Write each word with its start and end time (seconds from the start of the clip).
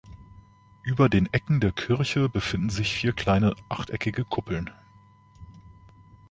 Über 0.81 1.09
den 1.09 1.31
Ecken 1.31 1.59
der 1.59 1.73
Kirche 1.73 2.27
befinden 2.27 2.71
sich 2.71 2.91
vier 2.91 3.13
kleine 3.13 3.53
achteckige 3.69 4.25
Kuppeln. 4.25 4.71